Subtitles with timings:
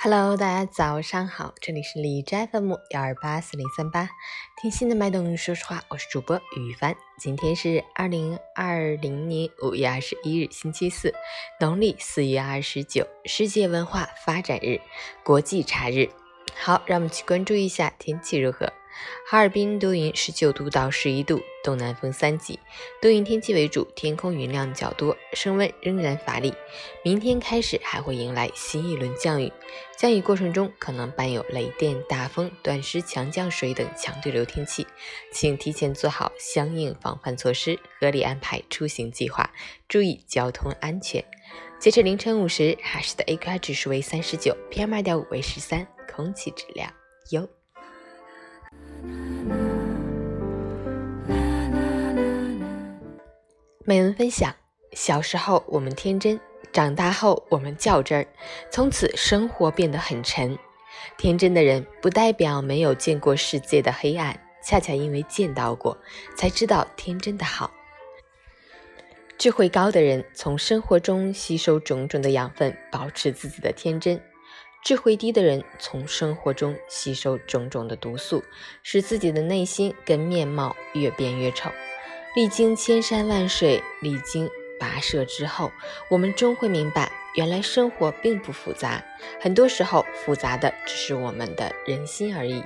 [0.00, 4.08] Hello，大家早上好，这里是李斋 FM 幺二八四零三八，
[4.56, 6.94] 听心的脉动，说实话，我是主播雨帆。
[7.18, 11.12] 今天是二零二零年五月二十一日，星期四，
[11.58, 14.80] 农历四月二十九，世界文化发展日，
[15.24, 16.08] 国际茶日。
[16.54, 18.72] 好，让我们去关注一下天气如何。
[19.26, 22.58] 哈尔滨多云，十九度到十一度，东南风三级，
[23.00, 26.54] 多云天气为主，天空云量较多，升温仍然乏力。
[27.04, 29.52] 明天开始还会迎来新一轮降雨，
[29.96, 34.86] 降雨过程中可能伴有雷电、大风、短时强降水等强对流天气，
[35.32, 39.50] 请提前做好相应防范措施，合理安排出行计划，
[39.88, 41.24] 注意交通安全。
[41.78, 46.92] 截至凌晨五时，哈市的 AQI 指数为三十九，PM 二点五为十三，空气质量
[47.30, 47.57] 优。
[53.88, 54.54] 美文分享：
[54.92, 56.38] 小时候我们天真，
[56.70, 58.28] 长大后我们较真儿，
[58.70, 60.58] 从此生活变得很沉。
[61.16, 65.96] 天真的人不代表没有见过世界的黑暗，恰恰因为见到过，
[66.36, 67.70] 才知道天真的好。
[69.38, 74.18] 智慧高的人从生活中吸收种种的养分，保持自己的天真；
[74.84, 78.44] 智慧低的人从生活中吸收种种的毒素，
[78.82, 81.70] 使自己的内心跟面貌越变越丑。
[82.38, 85.72] 历经千山万水，历经跋涉之后，
[86.08, 89.02] 我们终会明白，原来生活并不复杂，
[89.40, 92.62] 很多时候复杂的只是我们的人心而已。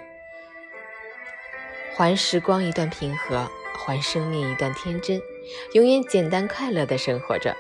[1.96, 5.18] 还时光一段平和，还生命一段天真，
[5.72, 7.56] 永远简单快乐的生活着。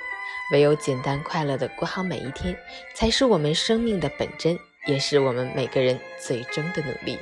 [0.52, 2.54] 唯有简单快乐的过好每一天，
[2.92, 7.18] 才是我们生命的本真，也是我们每个人最终的努力。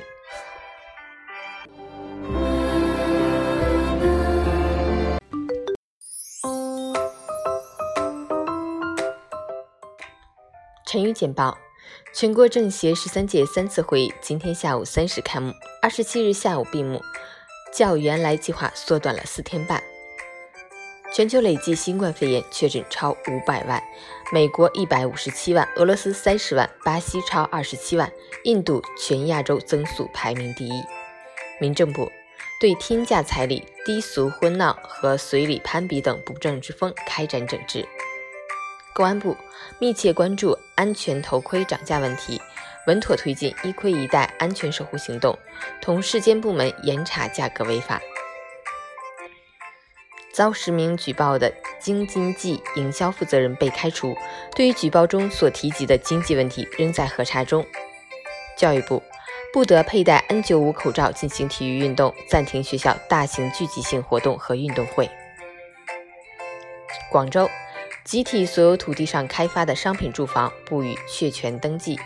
[10.91, 11.57] 成语简报：
[12.11, 17.01] 全国政协十三届三次会议今天下午三时开幕，二十七日下午闭幕，
[17.73, 19.81] 较原来计划缩短了四天半。
[21.13, 23.81] 全球累计新冠肺炎确诊超五百万，
[24.33, 28.11] 美国一百五十七万，俄罗斯三十万，巴西超二十七万，
[28.43, 30.83] 印度全亚洲增速排名第一。
[31.61, 32.11] 民政部
[32.59, 37.87] 对天价彩礼、低俗婚闹和随礼攀比等不正之风开展整治。
[38.93, 39.37] 公安部
[39.79, 42.41] 密切关注安全头盔涨价问题，
[42.87, 45.37] 稳妥推进“一盔一戴”安全守护行动，
[45.81, 48.01] 同市监部门严查价格违法。
[50.33, 54.15] 遭实名举报的京津冀营销负责人被开除，
[54.55, 57.65] 对于举报中所提及的经济问题仍在核查中。
[58.57, 59.01] 教育部
[59.53, 65.09] 不得佩戴 N95 口罩进行体育运动，暂停学校大型聚集性活动和运动会。
[67.09, 67.49] 广州。
[68.03, 71.99] 集体所有土地上开发的商品住房不予确权登记，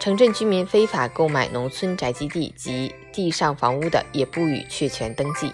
[0.00, 5.52] 城镇居民非法购买农村宅基地及地上房屋的也不予确权登记。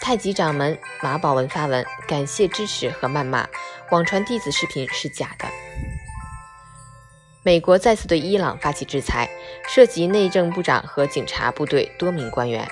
[0.00, 3.46] 太极掌门马宝文发文感谢支持和谩骂，
[3.90, 5.46] 网传弟子视频是假的。
[7.42, 9.28] 美国再次对伊朗发起制裁，
[9.68, 12.70] 涉及内政部长和警察部队多名官员。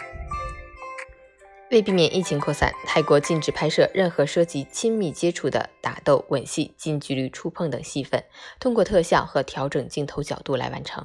[1.72, 8.22] 为避免疫情扩散，泰国禁止拍摄任何涉及亲密接触的打斗、吻戏、近距离触碰等戏份，
[8.60, 11.04] 通过特效和调整镜头角度来完成。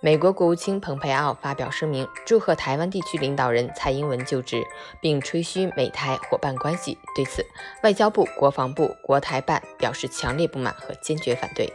[0.00, 4.62] 美国国务卿蓬佩奥发表声明，祝贺台湾地区领导人蔡英文就职，
[5.02, 6.96] 并吹嘘美台伙伴关系。
[7.16, 7.44] 对此，
[7.82, 11.70] 外交部、国防部、国台办表示强烈不满和坚决反对。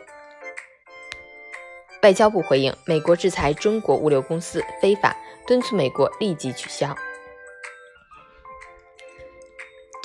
[2.02, 5.16] 外交部回应美国制裁中国物流公司非法，
[5.46, 6.96] 敦促美国立即取消。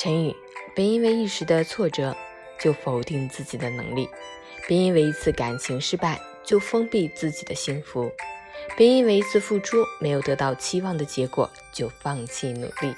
[0.02, 0.34] 陈宇：
[0.74, 2.16] 别因为一时的挫折
[2.58, 4.08] 就否定自己的能力；
[4.66, 8.10] 别因为一次感情失败就封闭自己的幸福；
[8.78, 12.94] 别因为一次付出没有得到期望的结果就放弃努力。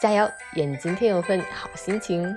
[0.00, 0.26] 加油！
[0.54, 2.34] 愿你今天有份好心情。